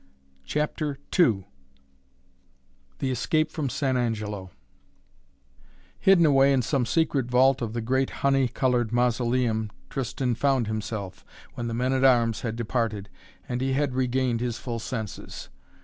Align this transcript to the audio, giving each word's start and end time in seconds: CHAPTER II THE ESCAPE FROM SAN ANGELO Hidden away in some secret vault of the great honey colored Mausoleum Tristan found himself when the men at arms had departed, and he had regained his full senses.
CHAPTER 0.45 0.97
II 1.15 1.45
THE 2.97 3.11
ESCAPE 3.11 3.51
FROM 3.51 3.69
SAN 3.69 3.97
ANGELO 3.97 4.49
Hidden 5.99 6.25
away 6.25 6.51
in 6.51 6.63
some 6.63 6.87
secret 6.87 7.27
vault 7.27 7.61
of 7.61 7.73
the 7.73 7.81
great 7.81 8.09
honey 8.25 8.47
colored 8.47 8.91
Mausoleum 8.91 9.69
Tristan 9.91 10.33
found 10.33 10.65
himself 10.65 11.23
when 11.53 11.67
the 11.67 11.75
men 11.75 11.93
at 11.93 12.03
arms 12.03 12.41
had 12.41 12.55
departed, 12.55 13.09
and 13.47 13.61
he 13.61 13.73
had 13.73 13.93
regained 13.93 14.41
his 14.41 14.57
full 14.57 14.79
senses. 14.79 15.49